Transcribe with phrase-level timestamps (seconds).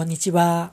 [0.00, 0.72] こんにちは。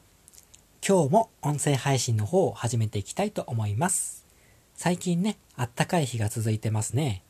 [0.88, 4.26] 今日も音声配信の方を始めていきたいと思います。
[4.73, 7.23] 最近ね、あったかい日が続いてますね。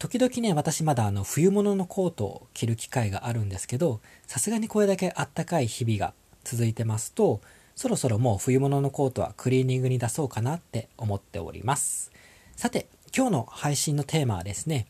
[0.00, 7.40] 時々ね、私まだあの冬物のコートを着る機会があるんですけど、さすがにこれだけあったかい日々が続いてますと、
[7.76, 12.10] そろそろもう冬物のコートはクリーニングに出そうかなって思っております。
[12.56, 14.88] さて、今日の配信のテーマはですね、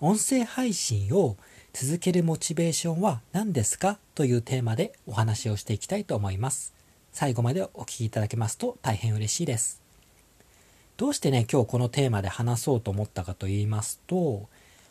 [0.00, 1.38] 音声配信を
[1.74, 6.74] 続けるモチベーションは何ですかというテーマでお話をしていきたいと思います。
[7.12, 9.80] 最後までお聴きいただけますと大変嬉しいです。
[10.98, 14.48] どうしてね、今日このテーマで話そうと思ったかと言いますと、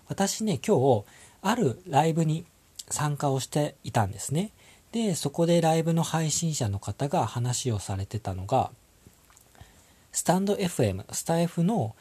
[0.08, 1.06] 私ね、今日、
[1.44, 2.46] あるライブに
[2.90, 4.52] 参加をしていたんですね。
[4.92, 8.72] で、そこでライブの配信者の方が話をされてたのが、
[10.12, 11.96] スタンド FM、スタ F の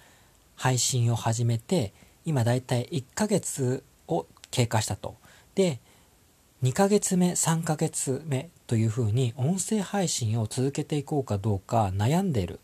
[0.57, 1.93] 配信を始めて、
[2.25, 5.17] 今だいたい1ヶ月を経過したと。
[5.55, 5.81] で、
[6.63, 12.59] 2ヶ月目、3ヶ月目というふうに音声配信を続けていこうかどうか悩んでるっ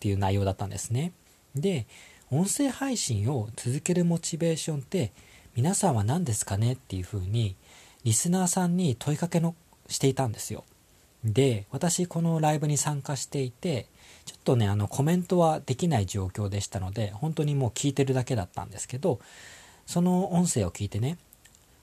[0.00, 1.12] ていう内容だったんですね。
[1.54, 1.86] で、
[2.30, 5.12] 音声配信を続けるモチベーションって
[5.56, 7.56] 皆さんは何ですかねっていうふうに
[8.04, 9.54] リスナーさんに問いかけの
[9.88, 10.64] していたんですよ。
[11.24, 13.86] で、私このライブに参加していて、
[14.24, 19.20] ちょっとね、あのコメントはできない状況でしたので、本当にもう聞いてるだけだったんですけど、
[19.90, 21.18] その音声を聞いてね、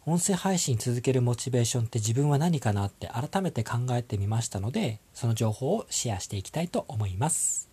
[0.06, 7.70] 音声配信続けるモチベーションって自分は何かなって改めて考えてみましたので、その情報をシェアしていきたいと思います。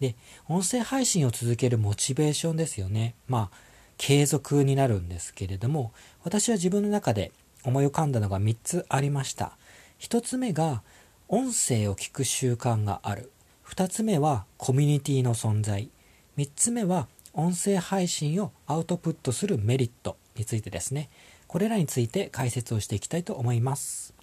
[0.00, 0.14] で、
[0.48, 3.14] 音声配信を続けるモチベーションですよね。
[3.26, 3.56] まあ、
[3.98, 5.92] 継続になるんですけれども、
[6.24, 7.30] 私は自分の中で
[7.62, 9.58] 思い浮かんだのが3つありました。
[10.00, 10.82] 1つ目が、
[11.28, 13.30] 音声を聞く習慣がある。
[13.68, 15.90] 2つ目は、コミュニティの存在。
[16.38, 21.08] 3つ目は、音声配信をアウトプットするメリットについてですね。
[21.46, 24.14] これらについて解説をしていきたいと思います。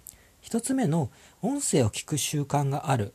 [0.41, 1.09] 一つ目の
[1.41, 3.13] 音声を聞く習慣がある。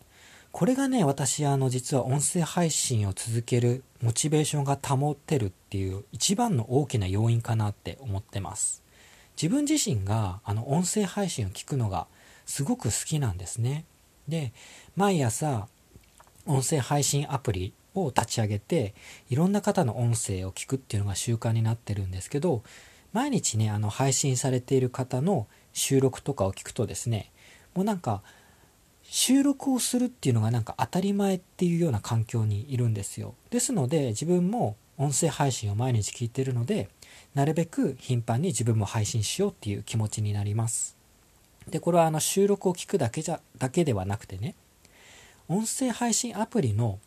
[0.52, 8.82] これがね、私、あの、実は音声配信を続けるモチベーションが保ってるっていう一番の大きな要因かなって思ってます。
[9.40, 12.08] 自分自身が、あの、音声配信を聞くのが
[12.46, 13.84] すごく好きなんですね。
[14.26, 14.52] で、
[14.96, 15.68] 毎朝、
[16.46, 18.94] 音声配信アプリを立ち上げて、
[19.28, 22.62] いろんな方の音声を聞くっていうのが習慣になってるんですけど、
[23.12, 27.30] 毎日ね、あの、配信されている方の収録とかを聞くとですね、
[27.74, 28.22] もうなんか、
[29.02, 33.34] 収録をするっていうのがなんか当たり前っていうような環境にいるんですよ。
[33.50, 36.88] ですので、自分も音声配信を毎日聞いてるので、
[37.34, 40.96] なるべく頻繁に自分も配信しようっていう気持ちになります。
[41.68, 44.54] で、これはあの収録を聞くだけじゃ、だけではなくてね、
[45.48, 47.00] 音声配信アプリの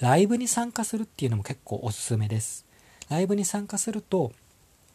[0.00, 2.66] ライブに参加するっていうのも結構おすすめです。
[3.08, 4.32] ライブに参加すると、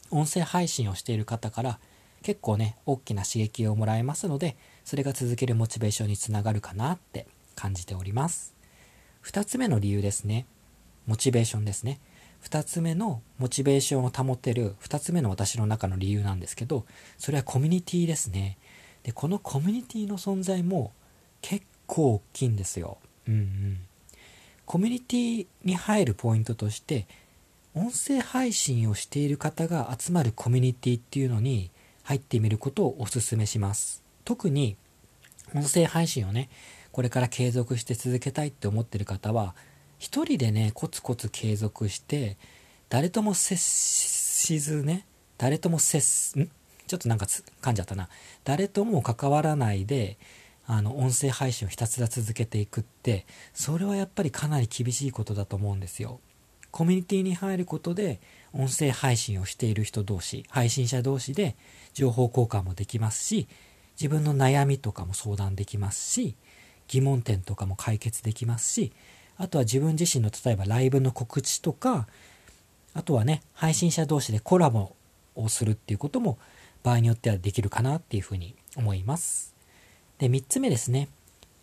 [0.09, 1.79] 音声配信をしている方から
[2.23, 8.53] 結構ね、大きな刺激をもらえますので、それが続けるモチベーションにつながるかなって感じております。
[9.23, 10.45] 2つ目の理由ですね。
[11.05, 11.99] モチベーションですね。
[12.43, 16.85] 2つ目のモチベーションを保てる2つ目の私の中の理由なんですけど、
[17.17, 18.57] それはコミュニティですね。
[19.03, 20.91] で、このコミュニティの存在も
[21.41, 22.97] 結構大きいんですよ。
[23.27, 23.86] うんうん。
[24.67, 27.07] コミュニティに入るポイントとして、
[27.73, 31.71] 音声配信をしている方が集まるコミュニティっていうのに
[32.03, 34.03] 入ってみることをお勧めします。
[34.25, 34.75] 特に
[35.55, 36.49] 音声配信をね、
[36.91, 39.55] これから継続して続けたいって思ってる方は、
[39.99, 42.35] 一人でね、コツコツ継続して、
[42.89, 45.05] 誰とも接しずね、
[45.37, 46.51] 誰とも接す、ん？
[46.87, 48.09] ちょっとなんか噛んじゃったな。
[48.43, 50.17] 誰とも関わらないで、
[50.67, 56.19] あの、音声配信をひたすら続けていくって、それはやっぱりかなり厳しいことだと思うんですよ。
[56.71, 58.19] コミュニティに入ることで
[58.53, 61.55] 音声配信をしている人同士配信者同士で
[61.93, 63.47] 情報交換もできますし
[63.99, 66.35] 自分の悩みとかも相談できますし
[66.87, 68.93] 疑問点とかも解決できますし
[69.37, 72.07] あとは自分自身の例えばライブの告知とか
[72.93, 74.93] あとはね配信者同士でコラボ
[75.35, 76.37] をするっていうことも
[76.83, 79.56] 場合によってはできるかなっていうふうに思います
[80.19, 81.09] で3つ目ですね、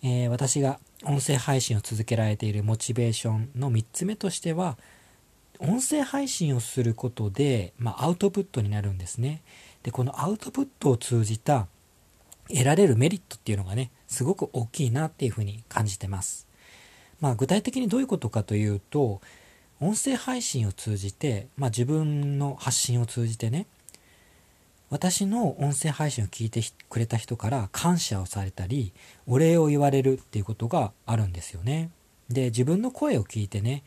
[0.02, 4.76] えー、私が音声配信を続けられているモチベーションの3つ目としては
[5.58, 9.42] 音声配信をすることで、まあ、アウトプットになるんですね。
[9.82, 11.68] で、このアウトプットを通じた
[12.48, 16.46] 得られるメリットっていうのがね、すごく大きいなっていうふうに感じてます。
[17.20, 19.20] まあ、具体的にどういうことかというと、
[19.80, 23.66] 音声配信を通じて、まあ、自分の発信を通じてね、
[24.94, 28.92] 私の音声配信を聞いてくれた人から感謝をされたり、
[29.26, 31.90] お礼を言われるっていうことがあるんですよね。
[32.30, 33.82] で、自分の声を聞いてね、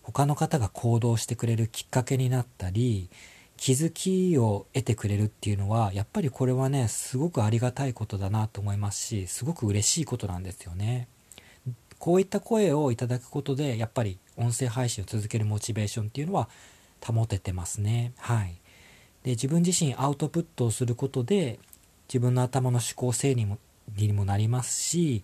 [0.00, 3.10] 他の方が行動してくれるきっかけになったり、
[3.56, 11.08] 気づきを得てくれるっていうのはやっぱりこれはねすごくありがたいことだなと思いますしすごく嬉しいことなんですよね。
[11.98, 16.48] こういった声をいただくことでやっぱり音声配信を続けるモチベーションっていうのは
[17.04, 18.12] 保ててますね。
[18.18, 18.60] はい。
[19.28, 21.58] で自分自身アウトプットをすることで
[22.08, 23.58] 自分の頭の思考整理も
[23.94, 25.22] にもなりますし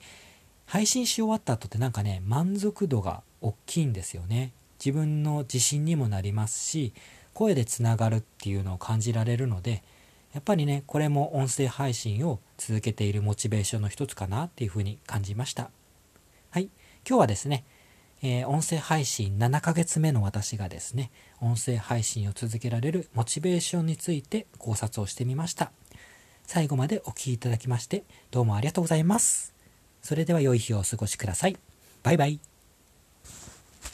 [0.67, 4.53] 配信し終わった後ってなんかね満足度が大きいんですよね。
[4.79, 6.93] 自分の自信にもなりますし
[7.33, 9.83] 声でつながるっていうのを感じられるので
[10.35, 15.71] やっぱりねこれも音声配信を続けているモチベーションの一つかなっていうふうに感じました。
[16.51, 16.69] はい。
[17.09, 17.65] 今日はですね、
[18.27, 21.11] えー、音声配信7ヶ月目の私がですね
[21.43, 25.73] 音声配信を続けられるモチベーションについて考察をしてみました。
[26.47, 29.55] 最後までお聴きいただきましてどうもありがとうございます。
[30.03, 31.57] それでは良い日をお過ごしください。
[32.03, 32.54] バイバイ。